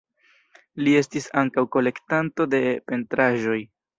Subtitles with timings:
[0.85, 2.61] Li estis ankaŭ kolektanto de
[2.93, 3.61] pentraĵoj.